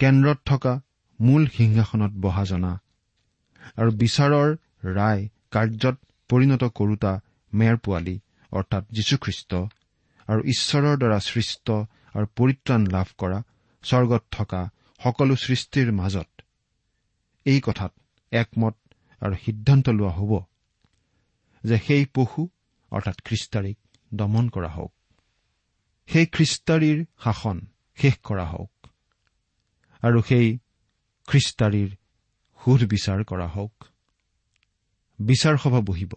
কেন্দ্ৰত 0.01 0.39
থকা 0.47 0.73
মূল 1.21 1.43
সিংহাসনত 1.47 2.13
বহা 2.21 2.45
জনা 2.45 2.73
আৰু 3.77 3.91
বিচাৰৰ 3.93 4.49
ৰায় 4.95 5.23
কাৰ্যত 5.51 5.97
পৰিণত 6.31 6.63
কৰোতা 6.75 7.13
মেৰ 7.53 7.77
পোৱালী 7.77 8.17
অৰ্থাৎ 8.53 8.85
যীশুখ্ৰীষ্ট 8.91 9.53
আৰু 10.31 10.41
ঈশ্বৰৰ 10.53 10.97
দ্বাৰা 10.97 11.19
সৃষ্ট 11.21 11.67
আৰু 12.15 12.27
পৰিত্ৰাণ 12.39 12.83
লাভ 12.87 13.09
কৰা 13.19 13.39
স্বৰ্গত 13.85 14.23
থকা 14.31 14.61
সকলো 15.01 15.35
সৃষ্টিৰ 15.37 15.89
মাজত। 15.93 16.31
এই 17.47 17.61
কথাত 17.61 17.93
একমত 18.33 18.77
আৰু 19.23 19.35
সিদ্ধান্ত 19.45 19.87
লোৱা 19.89 20.13
হ'ব 20.13 20.33
যে 21.65 21.77
সেই 21.87 22.05
পশু 22.15 22.43
অৰ্থাৎ 22.93 23.17
খ্ৰীষ্টাৰীক 23.27 23.79
দমন 24.13 24.49
কৰা 24.49 24.69
হওক। 24.69 24.95
সেই 26.09 26.27
খ্ৰীষ্টাৰীৰ 26.27 26.99
শাসন 27.25 27.59
শেষ 27.99 28.15
কৰা 28.23 28.45
হওক 28.45 28.73
আৰু 30.03 30.19
সেই 30.23 30.47
খ্ৰীষ্টাৰীৰ 31.29 31.91
সোধ 32.61 32.81
বিচাৰ 32.85 33.21
কৰা 33.25 33.47
হওক। 33.47 33.77
বিচাৰ 35.19 35.55
সভা 35.57 35.81
বহিব। 35.81 36.13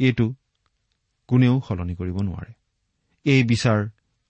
এইটো 0.00 0.26
কোনেও 1.28 1.54
সলনি 1.68 1.94
কৰিব 1.94 2.16
নোৱাৰে। 2.20 2.52
এই 3.26 3.40
বিচাৰ 3.44 3.80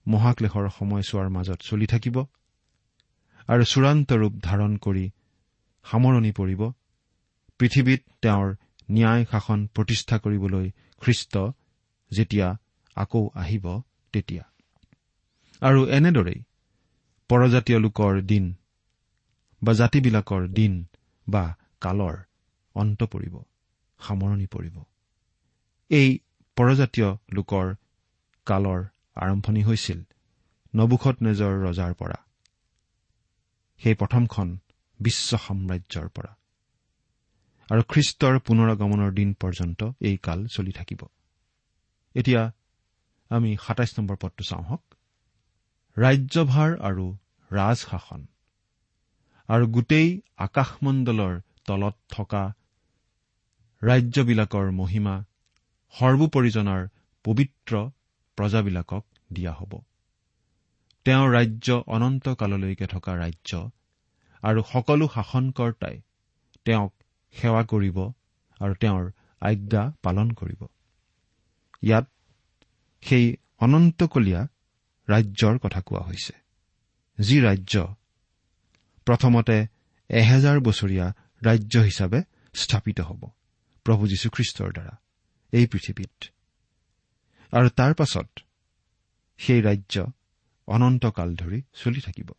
মহাক্লেশৰ 0.05 0.65
সময়ছোৱাৰ 0.69 1.29
মাজত 1.29 1.59
চলি 1.61 1.87
থাকিব 1.87 2.17
আৰু 3.49 3.63
চূড়ান্ত 3.63 4.09
ৰূপ 4.13 4.33
ধাৰণ 4.41 4.71
কৰি 4.77 5.05
সামৰণি 5.85 6.31
পৰিব। 6.31 6.61
পৃথিৱীত 7.59 8.01
তেওঁৰ 8.21 8.47
ন্যায় 8.89 9.23
শাসন 9.31 9.59
প্ৰতিষ্ঠা 9.75 10.15
কৰিবলৈ 10.17 10.65
খ্ৰীষ্ট 11.01 11.33
যেতিয়া 12.11 12.47
আকৌ 12.97 13.23
আহিব 13.35 13.65
তেতিয়া। 14.13 14.43
আৰু 15.61 15.81
এনেদৰেই 15.97 16.39
পৰজাতীয় 17.29 17.79
লোকৰ 17.79 18.13
দিন 18.21 18.45
বা 19.61 19.71
জাতিবিলাকৰ 19.73 20.43
দিন 20.49 20.73
বা 21.27 21.43
কালৰ 21.81 22.15
অন্ত 22.75 22.99
পৰিব 23.03 23.35
সামৰণি 23.99 24.47
পৰিব। 24.47 24.75
এই 25.89 26.09
পৰজাতীয় 26.57 27.09
লোকৰ 27.31 27.65
কালৰ 28.45 28.81
আৰম্ভণি 29.15 29.63
হৈছিল 29.63 29.99
নবুখত 30.73 31.15
নেজৰ 31.21 31.53
ৰজাৰ 31.65 31.93
পৰা। 31.93 32.17
সেই 33.81 33.95
প্ৰথমখন 33.95 34.57
বিশ্ব 34.99 35.37
সাম্ৰাজ্যৰ 35.37 36.07
পৰা। 36.09 36.31
আৰু 37.69 37.81
খ্ৰীষ্টৰ 37.89 38.39
পুনৰগমনৰ 38.39 39.11
দিন 39.11 39.33
পৰ্যন্ত 39.33 39.91
এই 40.01 40.17
কাল 40.17 40.47
চলি 40.47 40.71
থাকিব। 40.71 41.01
এতিয়া 42.15 42.51
আমি 43.29 43.57
সাতাইছ 43.67 43.99
নম্বৰ 43.99 44.17
পদটো 44.21 44.43
চাওঁ 44.43 44.63
হওক 44.63 44.83
ৰাজ্যভাৰ 45.97 46.77
আৰু 46.79 47.05
ৰাজশাসন। 47.51 48.21
আৰু 49.49 49.67
গোটেই 49.67 50.21
আকাশমণ্ডলৰ 50.37 51.33
তলত 51.65 51.95
থকা 52.09 52.43
ৰাজ্যবিলাকৰ 53.81 54.71
মহিমা 54.71 55.15
সৰ্বোপৰিজনাৰ 55.95 56.87
পবিত্ৰ 57.25 57.89
প্ৰজাবিলাকক 58.37 59.03
দিয়া 59.33 59.53
হ'ব। 59.53 59.73
তেওঁৰ 61.05 61.29
ৰাজ্য 61.33 61.67
অনন্ত 61.87 62.25
কাললৈকে 62.29 62.87
থকা 62.87 63.11
ৰাজ্য 63.15 63.51
আৰু 64.43 64.59
সকলো 64.63 65.05
শাসনকৰ্তাই 65.07 65.95
তেওঁক 66.65 66.93
সেৱা 67.35 67.63
কৰিব 67.63 67.97
আৰু 68.59 68.73
তেওঁৰ 68.75 69.11
আজ্ঞা 69.41 69.83
পালন 70.03 70.27
কৰিব। 70.31 70.61
ইয়াত 71.81 72.05
সেই 73.03 73.25
অনন্তকলীয়া 73.59 74.41
ৰাজ্যৰ 75.07 75.55
কথা 75.57 75.81
কোৱা 75.81 76.01
হৈছে 76.01 76.33
যি 77.17 77.35
ৰাজ্য 77.41 77.95
প্ৰথমতে 79.07 79.57
এহেজাৰ 80.09 80.57
বছৰীয়া 80.59 81.07
ৰাজ্য 81.43 81.75
হিচাপে 81.79 82.19
স্থাপিত 82.53 82.99
হ'ব 83.01 83.21
প্ৰভু 83.85 84.07
যীশুখ্ৰীষ্টৰ 84.07 84.69
দ্বাৰা। 84.71 84.93
এই 85.53 85.65
পৃথিৱীত 85.67 86.34
আৰু 87.55 87.69
তাৰ 87.69 87.93
পাছত 87.93 88.27
সেই 89.39 89.61
ৰাজ্য 89.61 89.95
অনন্তকাল 90.67 91.35
ধৰি 91.35 91.61
চলি 91.73 92.01
থাকিব। 92.01 92.29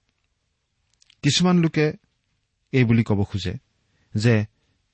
কিছুমান 1.22 1.57
লোকে 1.59 1.87
এই 2.72 2.85
বুলি 2.85 3.02
ক'ব 3.05 3.24
খোজে 3.24 3.55
যে 4.14 4.35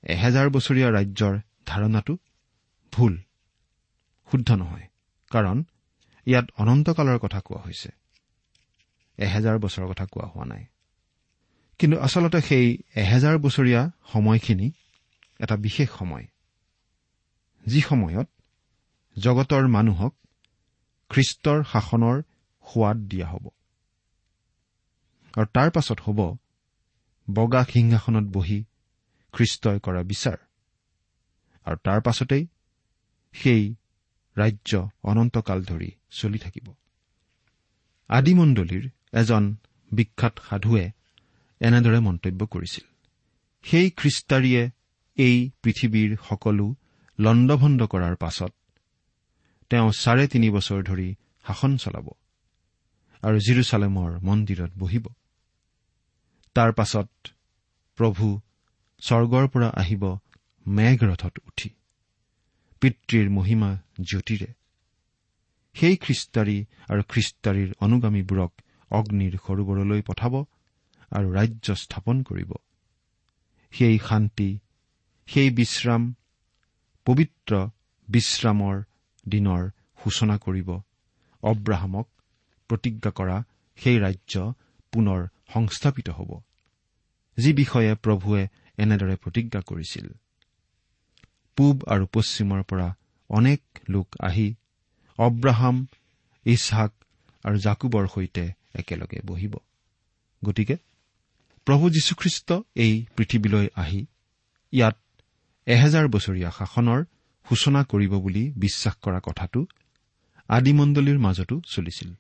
এহেজাৰ 0.03 0.49
বছৰীয়া 0.51 0.89
ৰাজ্যৰ 0.91 1.35
ধাৰণাটো 1.67 2.15
ভুল 2.93 3.19
শুদ্ধ 4.31 4.49
নহয় 4.53 4.87
কাৰণ 5.31 5.65
ইয়াত 6.27 6.47
অনন্তকালৰ 6.57 7.19
কথা 7.19 7.41
কোৱা 7.41 7.61
হৈছে। 7.63 7.91
এহেজাৰ 9.19 9.59
বছৰৰ 9.59 9.87
কথা 9.89 10.07
কোৱা 10.07 10.27
হোৱা 10.27 10.45
নাই। 10.45 10.65
কিন্তু 11.79 11.97
আচলতে 11.99 12.41
সেই 12.41 12.67
এহেজাৰ 12.97 13.39
বছৰীয়া 13.39 13.91
সময়খিনি 14.13 14.73
এটা 15.41 15.57
বিশেষ 15.57 15.89
সময়। 15.99 16.27
যি 17.67 17.81
সময়ত 17.81 18.29
জগতৰ 19.17 19.67
মানুহক 19.67 20.15
খ্ৰীষ্টৰ 21.11 21.65
শাসনৰ 21.65 22.23
সোৱাদ 22.65 22.97
দিয়া 22.97 23.27
হ'ব। 23.27 23.45
আৰু 25.35 25.47
তাৰ 25.47 25.71
পাছত 25.71 26.01
হ'ব 26.01 26.21
বগা 27.31 27.65
সিংহাসনত 27.65 28.25
বহি 28.25 28.65
খ্ৰীষ্টই 29.33 29.79
কৰা 29.81 30.03
বিচাৰ। 30.03 30.39
আৰু 31.67 31.77
তাৰ 31.85 32.01
পাছতেই 32.01 32.47
সেই 33.33 33.75
ৰাজ্য 34.37 34.89
অনন্তকাল 35.03 35.65
ধৰি 35.65 35.91
চলি 36.11 36.39
থাকিব। 36.39 36.67
আদিমণ্ডলীৰ 38.09 38.85
এজন 39.13 39.57
বিখ্যাত 39.93 40.35
সাধুৱে 40.49 40.91
এনেদৰে 41.61 42.01
মন্তব্য 42.01 42.47
কৰিছিল। 42.47 42.85
সেই 43.63 43.91
খ্ৰীষ্টাৰীয়ে 43.91 44.71
এই 45.17 45.51
পৃথিৱীৰ 45.63 46.17
সকলো 46.29 46.75
লণ্ডভণ্ড 47.19 47.83
কৰাৰ 47.83 48.17
পাছত 48.17 48.53
তেওঁ 49.73 49.91
চাৰে 49.97 50.25
তিনি 50.29 50.49
বছৰ 50.51 50.81
ধৰি 50.85 51.09
শাসন 51.45 51.73
চলাব 51.77 52.07
আৰু 53.23 53.37
জিৰচালেমৰ 53.47 54.11
মন্দিৰত 54.21 54.73
বহিব। 54.77 55.05
তাৰ 56.57 56.71
পাছত 56.79 57.11
প্ৰভু 57.99 58.27
স্বৰ্গৰ 59.03 59.45
পৰা 59.49 59.69
আহিব 59.83 60.03
মেঘ 60.67 60.99
ৰথত 61.05 61.35
উঠি 61.49 61.71
পিতৃৰ 62.83 63.27
মহিমা 63.31 63.71
জ্যোতিৰে। 64.01 64.51
সেই 65.77 65.97
খ্ৰীষ্টাৰী 65.97 66.59
আৰু 66.89 67.03
খ্ৰীষ্টাৰীৰ 67.09 67.71
অনুগামীবোৰক 67.85 68.53
অগ্নিৰ 68.91 69.35
সৰোবৰলৈ 69.45 70.01
পঠাব 70.03 70.35
আৰু 71.13 71.29
ৰাজ্য 71.33 71.69
স্থাপন 71.75 72.17
কৰিব। 72.23 72.51
সেই 73.73 73.97
শান্তি 74.09 74.51
সেই 75.29 75.49
বিশ্ৰাম 75.51 76.03
পবিত্ৰ 77.07 77.53
বিশ্ৰামৰ 78.09 78.77
দিনৰ 79.29 79.71
সূচনা 80.05 80.39
কৰিব। 80.39 80.81
অব্ৰাহামক 81.43 82.09
প্ৰতিজ্ঞা 82.69 83.11
কৰা 83.11 83.43
সেই 83.77 83.99
ৰাজ্য 83.99 84.53
পুনৰ 84.93 85.27
সংস্থাপিত 85.53 86.11
হ'ব। 86.11 86.41
যি 87.39 87.53
বিষয়ে 87.53 87.95
প্ৰভুৱে 87.95 88.49
এনেদৰে 88.77 89.17
প্ৰতিজ্ঞা 89.17 89.61
কৰিছিল। 89.61 90.13
পূব 91.57 91.85
আৰু 91.89 92.07
পশ্চিমৰ 92.07 92.63
পৰা 92.63 92.97
অনেক 93.29 93.61
লোক 93.89 94.09
আহি 94.21 94.55
অব্ৰাহাম 95.19 95.87
ইছহাক 96.45 96.93
আৰু 97.45 97.59
জাকুবৰ 97.59 98.07
সৈতে 98.07 98.53
একেলগে 98.75 99.21
বহিব। 99.25 99.57
গতিকে 100.45 100.77
প্ৰভু 101.65 101.91
যীশুখ্ৰীষ্ট 101.91 102.53
এই 102.75 103.07
পৃথিৱীলৈ 103.17 103.69
আহি 103.75 104.07
ইয়াত 104.73 104.97
এহেজাৰ 105.67 106.09
বছৰীয়া 106.09 106.51
শাসনৰ 106.51 107.05
সূচনা 107.49 107.81
কৰিব 107.85 108.13
বুলি 108.25 108.43
বিশ্বাস 108.57 108.95
কৰা 109.05 109.21
কথাটো 109.23 109.61
আদিমণ্ডলীৰ 110.49 111.19
মাজতো 111.19 111.57
চলিছিল। 111.75 112.11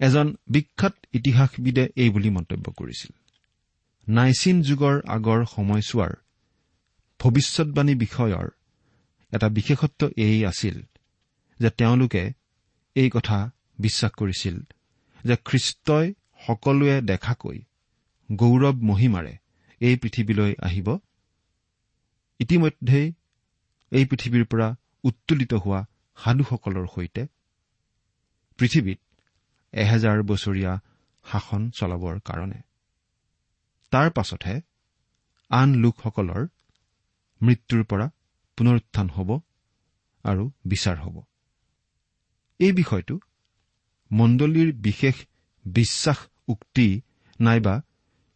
এজন 0.00 0.26
বিখ্যাত 0.48 0.94
ইতিহাসবিদে 1.12 1.84
এই 1.96 2.10
বুলি 2.10 2.30
মন্তব্য 2.30 2.66
কৰিছিল। 2.72 3.12
নাইচিন 4.08 4.56
যুগৰ 4.62 4.96
আগৰ 5.06 5.40
সময়ছোৱাৰ 5.54 6.12
ভৱিষ্যৎবাণী 7.20 7.94
বিষয়ৰ 7.94 8.48
এটা 9.32 9.48
বিশেষত্ব 9.48 10.00
এই 10.16 10.46
আছিল 10.46 10.76
যে 11.60 11.70
তেওঁলোকে 11.70 12.24
এই 12.96 13.10
কথা 13.10 13.38
বিশ্বাস 13.78 14.12
কৰিছিল 14.12 14.56
যে 15.24 15.34
খ্ৰীষ্টই 15.44 16.06
সকলোৱে 16.46 16.96
দেখাকৈ 17.00 17.58
গৌৰৱ 18.32 18.76
মহিমাৰে 18.82 19.34
এই 19.80 19.96
পৃথিৱীলৈ 19.96 20.52
আহিব। 20.62 20.88
ইতিমধ্যেই 22.40 23.06
এই 23.92 24.04
পৃথিৱীৰ 24.04 24.44
পৰা 24.44 24.68
উত্তোলিত 25.04 25.54
হোৱা 25.54 25.80
সাধুসকলৰ 26.18 26.86
সৈতে 26.94 27.26
পৃথিৱীত 28.58 29.00
এহেজাৰ 29.72 30.22
বছৰীয়া 30.22 30.72
শাসন 31.24 31.70
চলাবৰ 31.70 32.20
কাৰণে। 32.20 32.60
তাৰ 33.90 34.10
পাছতহে 34.10 34.60
আন 35.50 35.74
লোকসকলৰ 35.74 36.46
মৃত্যুৰ 37.42 37.84
পৰা 37.84 38.06
পুনৰুত্থান 38.58 39.08
হ'ব 39.10 39.30
আৰু 40.24 40.44
বিচাৰ 40.64 40.96
হ'ব। 40.96 41.16
এই 42.58 42.72
বিষয়টো 42.72 43.18
মণ্ডলীৰ 44.10 44.72
বিশেষ 44.72 45.16
বিশ্বাস 45.64 46.18
উক্তি 46.48 47.00
নাইবা 47.40 47.74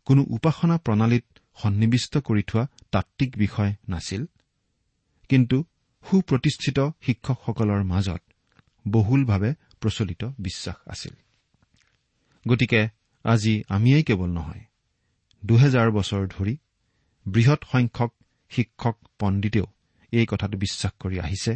কোনো 0.04 0.22
উপাসনা 0.28 0.76
প্ৰণালীত 0.78 1.24
সন্নিৱিষ্ট 1.62 2.18
কৰি 2.18 2.42
থোৱা 2.42 2.64
তাত্বিক 2.90 3.30
বিষয় 3.36 3.74
নাছিল। 3.88 4.26
কিন্তু 5.32 5.58
সুপ্ৰতিষ্ঠিত 6.04 6.78
শিক্ষকসকলৰ 7.06 7.82
মাজত 7.92 8.22
বহুলভাৱে 8.86 9.50
প্ৰচলিত 9.80 10.22
বিশ্বাস 10.38 10.78
আছিল। 10.86 11.14
গতিকে 12.48 12.80
আজি 13.24 13.54
আমিয়েই 13.68 14.04
কেৱল 14.08 14.30
নহয় 14.38 14.62
দুহেজাৰ 15.42 15.88
বছৰ 15.90 16.22
ধৰি 16.34 16.54
বৃহৎ 17.26 17.60
সংখ্যক 17.72 18.10
শিক্ষক 18.50 18.96
পণ্ডিতেও 19.18 19.66
এই 20.12 20.26
কথাটো 20.30 20.56
বিশ্বাস 20.58 20.92
কৰি 21.02 21.16
আহিছে 21.18 21.52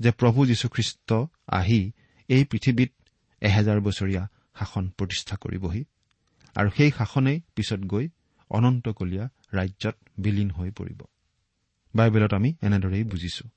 যে 0.00 0.10
প্ৰভু 0.10 0.40
যীশুখ্ৰীষ্ট 0.46 1.10
আহি 1.58 1.80
এই 2.28 2.42
পৃথিৱীত 2.50 2.90
এহেজাৰ 3.42 3.78
বছৰীয়া 3.86 4.22
শাসন 4.58 4.84
প্ৰতিষ্ঠা 4.98 5.34
কৰিবহি 5.36 5.82
আৰু 6.56 6.68
সেই 6.76 6.90
শাসনেই 6.98 7.38
পিছত 7.56 7.80
গৈ 7.92 8.06
অনন্তকলীয়া 8.50 9.24
ৰাজ্যত 9.58 9.96
বিলীন 10.18 10.50
হৈ 10.50 10.70
পৰিব। 10.70 11.00
বাইবেলত 11.94 12.32
আমি 12.34 12.54
এনেদৰেই 12.62 13.04
বুজিছো। 13.04 13.48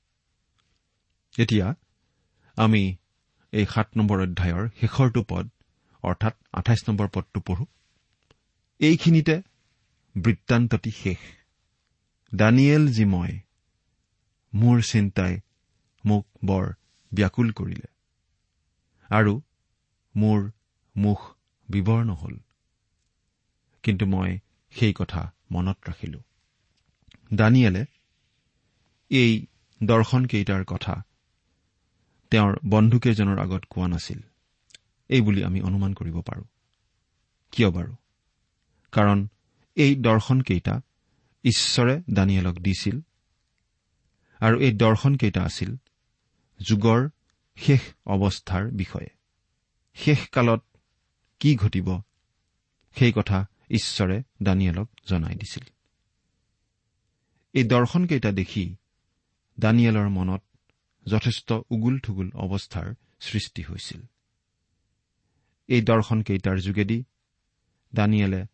এতিয়া 1.38 1.74
আমি 2.56 2.96
এই 3.52 3.66
সাত 3.66 3.88
নম্বৰ 3.96 4.22
অধ্যায়ৰ 4.22 4.68
শেষৰটো 4.80 5.24
পদ 5.28 5.48
অৰ্থাৎ 6.02 6.34
আঠাইছ 6.52 6.88
নম্বৰ 6.88 7.08
পদটো 7.14 7.40
পঢ়ো। 7.40 7.66
এইখিনিতে 8.78 9.42
বৃত্তান্তটি 10.16 10.90
শেষ। 10.90 11.20
দানিয়েল 12.34 12.88
যি 12.88 13.04
মই 13.04 13.40
মোৰ 14.54 14.82
চিন্তাই 14.82 15.40
মোক 16.04 16.26
বৰ 16.44 16.72
ব্যাকুল 17.14 17.52
কৰিলে 17.52 17.88
আৰু 19.10 19.42
মোৰ 20.16 20.50
মুখ 20.96 21.18
বিৱৰ্ণ 21.68 22.10
হ'ল 22.12 22.36
কিন্তু 23.82 24.06
মই 24.06 24.38
সেই 24.70 24.92
কথা 24.92 25.32
মনত 25.50 25.78
ৰাখিলো। 25.88 26.20
দানিয়েলে 27.34 27.84
এই 29.10 29.46
দৰ্শনকেইটাৰ 29.84 30.64
কথা। 30.64 31.02
তেওঁৰ 32.30 32.58
বন্ধুকেইজনৰ 32.68 33.38
আগত 33.38 33.64
কোৱা 33.70 33.88
নাছিল। 33.88 34.20
এই 35.08 35.20
বুলি 35.20 35.44
আমি 35.44 35.60
অনুমান 35.60 35.94
কৰিব 35.94 36.20
পাৰো। 36.20 36.44
কিয় 37.52 37.70
বাৰু? 37.70 37.94
কাৰণ 38.92 39.28
এই 39.74 39.96
দৰ্শনকেইটা 39.96 40.80
ঈশ্বৰে 41.44 42.02
দানিয়েলক 42.12 42.54
দিছিল 42.54 43.00
আৰু 44.40 44.60
এই 44.60 44.72
দৰ্শনকেইটা 44.72 45.42
আছিল 45.42 45.76
যুগৰ 46.68 47.08
শেষ 47.56 47.80
অৱস্থাৰ 48.06 48.70
বিষয়ে। 48.70 49.10
শেষ 49.94 50.28
কালত 50.28 50.64
কি 51.40 51.56
ঘটিব? 51.56 52.00
সেই 52.94 53.12
কথা 53.12 53.46
ঈশ্বৰে 53.70 54.22
দানিয়েলক 54.42 54.90
জনাই 55.06 55.34
দিছিল। 55.34 55.62
এই 57.52 57.64
দৰ্শনকেইটা 57.64 58.32
দেখি 58.32 58.76
দানিয়েলৰ 59.60 60.08
মনত 60.08 60.42
যথেষ্ট 61.06 61.52
উগুল 61.70 61.98
থুগুল 61.98 62.28
অৱস্থাৰ 62.34 62.94
সৃষ্টি 63.20 63.62
হৈছিল। 63.62 64.00
এই 65.68 65.80
দৰ্শনকেইটাৰ 65.82 66.58
যোগেদি 66.58 67.04
দানিয়েলে 67.94 68.46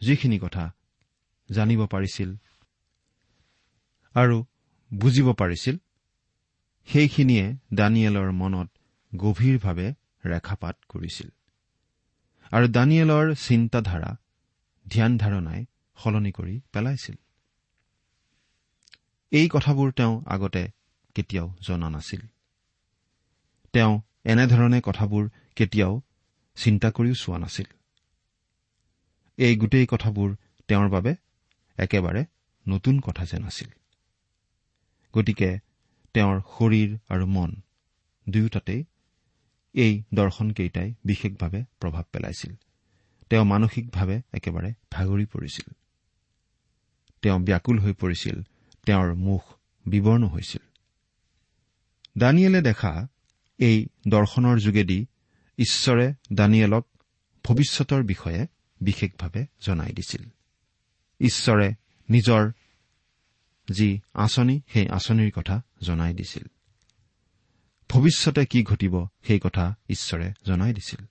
যিখিনি 0.00 0.38
কথা 0.38 0.64
জানিব 1.50 1.86
পাৰিছিল 1.86 2.30
আৰু 4.14 4.44
বুজিব 4.90 5.32
পাৰিছিল 5.32 5.76
সেইখিনিয়ে 6.88 7.56
দানিয়েলৰ 7.74 8.30
মনত 8.32 8.68
গভীৰভাৱে 9.16 9.88
ৰেখাপাত 10.24 10.76
কৰিছিল। 10.88 11.28
আৰু 12.52 12.66
দানিয়েলৰ 12.68 13.34
চিন্তাধাৰা 13.34 14.10
ধ্যান 14.86 15.18
ধাৰণাই 15.18 15.66
সলনি 15.98 16.32
কৰি 16.32 16.60
পেলাইছিল। 16.72 17.16
এই 19.34 19.48
কথাবোৰ 19.48 19.92
তেওঁ 19.92 20.22
আগতে 20.26 20.68
কেতিয়াও 21.14 21.54
জনা 21.60 21.88
নাছিল। 21.88 22.22
তেওঁ 23.72 24.00
এনেধৰণে 24.24 24.80
কথাবোৰ 24.80 25.24
কেতিয়াও 25.56 26.02
চিন্তা 26.56 26.90
কৰিও 26.90 27.14
চোৱা 27.14 27.38
নাছিল। 27.38 27.68
এই 29.38 29.56
গোটেই 29.56 29.86
কথাবোৰ 29.86 30.36
তেওঁৰ 30.68 30.88
বাবে 30.88 31.14
একেবাৰে 31.78 32.24
নতুন 32.68 33.00
কথা 33.00 33.24
যেন 33.24 33.44
আছিল। 33.44 33.70
গতিকে 35.14 35.50
তেওঁৰ 36.14 36.40
শৰীৰ 36.40 36.90
আৰু 37.08 37.26
মন 37.26 37.50
দুয়োটাতেই 38.28 38.84
এই 39.74 40.02
দৰ্শনকেইটাই 40.14 40.94
বিশেষভাৱে 41.04 41.64
প্ৰভাৱ 41.80 42.04
পেলাইছিল। 42.12 42.52
তেওঁ 43.30 43.44
মানসিকভাৱে 43.44 44.22
একেবাৰে 44.32 44.74
ভাগৰি 44.90 45.26
পৰিছিল। 45.26 45.66
তেওঁ 47.22 47.38
ব্যাকুল 47.38 47.78
হৈ 47.78 47.92
পৰিছিল। 47.92 48.42
তেওঁৰ 48.86 49.14
মুখ 49.14 49.42
বিৱৰ্ণ 49.86 50.26
হৈছিল। 50.26 50.62
দানিয়েলে 52.18 52.62
দেখা 52.62 53.08
এই 53.58 53.86
দৰ্শনৰ 54.08 54.58
যোগেদি 54.58 55.06
ঈশ্বৰে 55.58 56.14
দানিয়েলক 56.32 56.86
ভৱিষ্যতৰ 57.44 58.02
বিষয়ে 58.02 58.46
বিশেষভাৱে 58.80 59.46
জনাই 59.60 59.92
দিছিল। 59.92 60.22
ঈশ্বৰে 61.20 61.74
নিজৰ 62.10 62.52
যি 63.70 64.00
আঁচনি 64.14 64.60
সেই 64.72 64.88
আঁচনিৰ 64.88 65.32
কথা 65.32 65.62
জনাই 65.82 66.14
দিছিল। 66.14 66.46
ভৱিষ্যতে 67.90 68.46
কি 68.46 68.62
ঘটিব 68.62 69.06
সেই 69.22 69.40
কথা 69.40 69.74
ঈশ্বৰে 69.88 70.32
জনাই 70.46 70.74
দিছিল। 70.74 71.04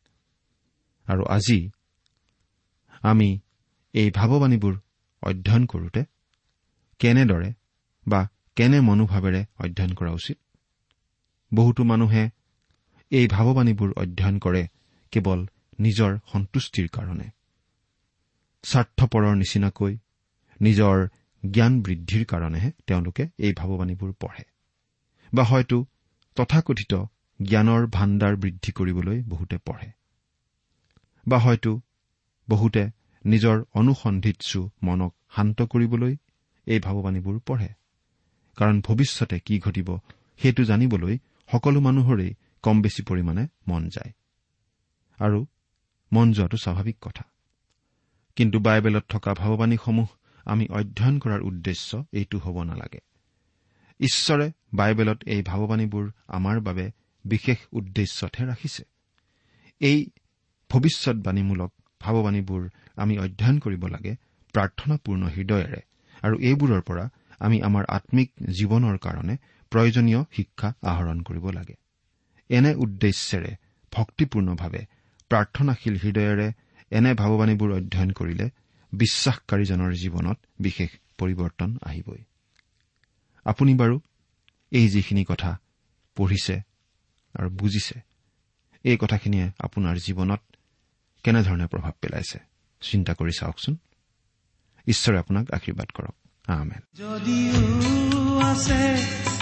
আৰু 1.05 1.25
আজি 1.25 1.69
আমি 3.01 3.39
এই 3.93 4.12
ভাৱবাণীবোৰ 4.12 4.79
অধ্যয়ন 5.21 5.65
কৰোঁতে 5.65 6.05
কেনেদৰে 6.99 7.53
বা 8.08 8.28
কেনে 8.58 8.80
মনোভাৱেৰে 8.80 9.46
অধ্যয়ন 9.60 9.94
কৰা 9.94 10.12
উচিত? 10.12 10.38
বহুতো 11.54 11.84
মানুহে 11.84 12.30
এই 13.12 13.28
ভাৱবাণীবোৰ 13.28 13.92
অধ্যয়ন 13.98 14.39
কৰে 14.39 14.68
কেৱল 15.13 15.39
নিজৰ 15.80 16.12
সন্তুষ্টিৰ 16.34 16.88
কাৰণে। 16.88 17.28
স্বাৰ্থপৰৰ 18.63 19.36
নিচিনাকৈ 19.36 19.98
নিজৰ 20.62 20.98
জ্ঞান 21.46 21.82
বৃদ্ধিৰ 21.82 22.26
কাৰণেহে 22.26 22.70
তেওঁলোকে 22.88 23.24
এই 23.38 23.54
ভাৱবাণীবোৰ 23.54 24.12
পঢ়ে। 24.20 24.46
বা 25.34 25.44
হয়তো 25.44 25.86
তথাকথিত 26.38 26.94
জ্ঞানৰ 27.39 27.88
ভাণ্ডাৰ 27.88 28.36
বৃদ্ধি 28.36 28.72
কৰিবলৈ 28.72 29.22
বহুতে 29.22 29.58
পঢ়ে। 29.58 29.89
বা 31.28 31.38
হয়তো 31.39 31.72
বহুতে 32.50 32.84
নিজৰ 33.26 33.58
অনুসন্ধিৎসু 33.74 34.70
মনক 34.84 35.13
শান্ত 35.36 35.62
কৰিবলৈ 35.62 36.18
এই 36.68 36.80
ভাৱবাণীবোৰ 36.80 37.39
পঢ়ে। 37.39 37.74
কাৰণ 38.56 38.82
ভৱিষ্যতে 38.82 39.39
কি 39.39 39.60
ঘটিব 39.60 40.00
সেইটো 40.38 40.63
জানিবলৈ 40.63 41.18
সকলো 41.52 41.80
মানুহৰেই 41.80 42.34
কম 42.63 42.82
বেছি 42.82 43.04
পৰিমাণে 43.04 43.48
মন 43.68 43.89
যায়। 43.89 44.13
আৰু 45.20 45.46
মন 46.13 46.32
যোৱাটো 46.32 46.58
স্বাভাৱিক 46.58 46.98
কথা। 47.02 47.24
কিন্তু 48.36 48.60
বাইবেলত 48.60 49.04
থকা 49.10 49.34
ভাৱবাণীসমূহ 49.34 50.08
আমি 50.46 50.68
অধ্যয়ন 50.68 51.20
কৰাৰ 51.20 51.42
উদ্দেশ্য 51.42 52.06
এইটো 52.12 52.39
হ'ব 52.39 52.63
নালাগে। 52.63 53.00
ঈশ্বৰে 54.00 54.52
বাইবেলত 54.74 55.24
এই 55.24 55.42
ভাৱবাণীবোৰ 55.44 56.12
আমাৰ 56.28 56.60
বাবে 56.60 56.92
বিশেষ 57.26 57.58
উদ্দেশ্যতহে 57.72 58.46
ৰাখিছে। 58.46 58.84
এই 59.80 60.10
ভৱিষ্যৎবাণীমূলক 60.70 61.74
ভাৱবাণীবোৰ 62.02 62.70
আমি 62.96 63.20
অধ্যয়ন 63.20 63.60
কৰিব 63.60 63.88
লাগে 63.88 64.16
প্ৰাৰ্থনাপূৰ্ণ 64.54 65.28
হৃদয়েৰে। 65.28 65.82
আৰু 66.22 66.39
এইবোৰৰ 66.39 66.82
পৰা 66.82 67.10
আমি 67.43 67.58
আমাৰ 67.62 67.84
আম্মিক 67.88 68.29
জীৱনৰ 68.49 68.97
কাৰণে 68.97 69.36
প্ৰয়োজনীয় 69.71 70.21
শিক্ষা 70.36 70.69
আহৰণ 70.82 71.17
কৰিব 71.21 71.45
লাগে। 71.49 71.75
এনে 72.49 72.71
উদ্দেশ্যেৰে 72.75 73.51
ভক্তিপূৰ্ণভাৱে 73.91 74.82
প্ৰাৰ্থনাশীল 75.32 75.95
হৃদয়েৰে 76.03 76.47
এনে 76.91 77.12
ভাৱবাণীবোৰ 77.13 77.69
অধ্যয়ন 77.73 78.12
কৰিলে 78.12 78.47
বিশ্বাসকাৰীজনৰ 78.93 79.91
জীৱনত 79.93 80.38
বিশেষ 80.60 80.89
পৰিৱৰ্তন 81.17 81.69
আহিবই। 81.82 82.21
আপুনি 83.45 83.71
বাৰু 83.75 83.95
এই 84.71 84.88
যিখিনি 84.89 85.23
কথা 85.25 85.51
পঢ়িছে 86.17 86.56
আৰু 87.36 87.49
বুজিছে 87.49 87.97
এই 88.86 88.97
কথাখিনিয়ে 88.97 89.47
আপোনাৰ 89.60 89.95
জীৱনত 89.97 90.41
কেনেধৰণে 91.25 91.65
প্ৰভাৱ 91.67 91.93
পেলাইছে 92.01 92.39
চিন্তা 92.82 93.13
কৰি 93.13 93.34
চাওকচোন। 93.39 93.73
ঈশ্বৰে 94.88 95.17
আপোনাক 95.17 95.45
আশীৰ্বাদ 95.51 95.89
কৰক। 95.91 96.22
আমেন 96.45 96.82
যদিও 96.93 97.62
আছে 98.43 98.82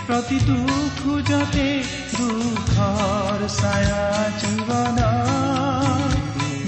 প্ৰতিটো 0.07 0.57
খোজতে 0.99 1.69
দুখৰ 2.15 3.39
ছায়া 3.51 4.03
জীৱন 4.41 4.99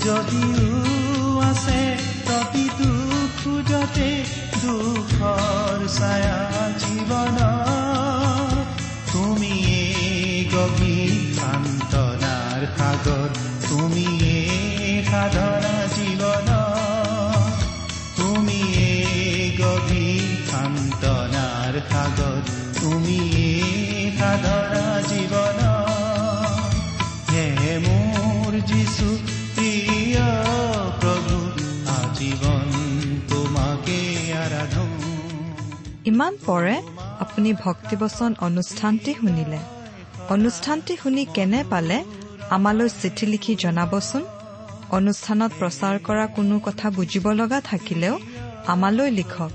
যদিও 0.06 0.72
আছে 1.41 1.82
প্ৰতিটো 2.26 2.89
খোজতে 3.39 4.10
দুখৰ 4.63 5.78
ছায়া 5.98 6.39
জীৱন 6.82 7.38
তুমিয়ে 9.13 9.84
গভীৰ 10.54 11.12
সান্তনাৰ 11.38 12.62
সাগৰ 12.78 13.30
তুমিয়ে 13.69 14.38
সাধনা 15.06 15.83
তুমিয়ে 22.84 23.50
সাধনা 24.17 24.86
জীৱন। 25.10 25.60
হে 27.32 27.46
মোৰ 27.86 28.52
যিছু 28.69 29.08
প্ৰিয় 29.56 30.26
প্ৰভু 31.02 31.36
আজীৱন 31.98 32.67
তোমাকে 33.30 34.00
আৰাধন 34.43 34.91
ইমান 36.06 36.34
পৰে 36.46 36.76
আপুনি 37.24 37.50
ভক্তিবচন 37.65 38.32
অনুষ্ঠানটি 38.39 39.12
শুনিলে। 39.22 39.60
অনুষ্ঠানটি 40.30 40.93
শুনি 41.04 41.24
কেনে 41.36 41.62
পালে 41.69 41.98
আমালৈ 42.56 42.89
চিঠি 43.02 43.26
লিখি 43.26 43.54
জনাবচোন? 43.56 44.24
অনুষ্ঠানত 44.98 45.52
প্ৰচাৰ 45.60 45.96
কৰা 46.08 46.26
কোনো 46.28 46.56
কথা 46.60 46.88
বুজিব 46.89 47.26
লগা 47.32 47.60
থাকিলেও 47.62 48.15
আমালৈ 48.74 49.10
লিখক। 49.12 49.52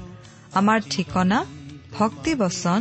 আমাৰ 0.54 0.78
ঠিকনা 0.90 1.38
ভক্তিবচন 1.98 2.80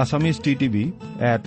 Assamese 0.00 0.36
T 0.44 0.52
TV 0.60 0.84
at 1.32 1.44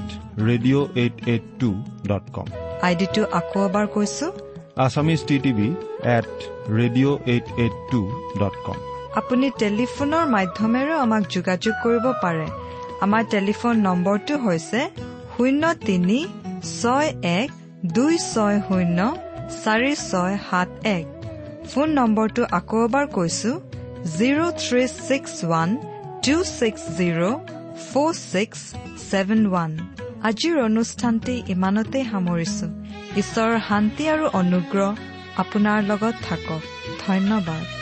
radio' 0.47 0.85
eight 1.01 1.15
eight 1.31 1.45
two 1.61 1.69
dot 2.09 2.25
com 2.35 2.47
আইডিটো 2.87 3.23
আকৌ 3.39 3.59
এবাৰ 3.69 3.85
কৈছো। 3.95 4.27
Assamese 4.85 5.21
T 5.29 5.35
TV 5.45 5.67
at 6.17 6.29
radio' 6.77 7.17
eight 7.33 7.47
eight 7.63 7.75
two 7.91 7.99
dot 8.41 8.55
com 8.65 8.77
আপুনি 9.19 9.47
টেলিফোনৰ 9.63 10.25
মাধ্যমেৰেও 10.35 10.97
আমাক 11.05 11.23
যোগাযোগ 11.35 11.73
কৰিব 11.83 12.05
পাৰে। 12.23 12.47
আমাৰ 13.05 13.23
টেলিফোন 13.33 13.75
নম্বৰটো 13.87 14.33
হৈছে 14.45 14.81
শূন্য 15.33 15.63
তিনি 15.87 16.19
ছয় 16.79 17.09
এক 17.39 17.49
দুই 17.97 18.13
ছয় 18.31 18.57
শূন্য 18.67 18.99
চাৰি 19.63 19.93
ছয় 20.09 20.35
সাত 20.47 20.69
এক। 20.97 21.05
ফোন 21.69 21.87
নম্বৰটো 21.99 22.41
আকৌ 22.59 22.77
এবাৰ 22.87 23.05
কৈছো 23.17 23.51
zero' 24.17 24.51
three 24.63 24.83
six 25.07 25.33
one 25.45 25.69
two 26.25 26.35
six 26.57 26.81
zero' 26.97 27.58
four 27.81 28.11
six 28.23 28.59
seven 29.09 29.41
one 29.47 29.71
আজিৰ 30.29 30.55
অনুষ্ঠানটি 30.63 31.35
ইমানতে 31.55 31.99
সামৰিছো। 32.11 32.67
ঈশ্বৰৰ 33.21 33.57
শান্তি 33.69 34.03
আৰু 34.13 34.25
অনুগ্ৰহ 34.41 34.89
আপোনাৰ 35.43 35.77
লগত 35.91 36.15
থাকক। 36.27 36.61
ধন্যবাদ। 37.03 37.78